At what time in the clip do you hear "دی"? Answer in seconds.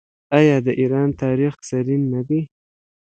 2.27-2.39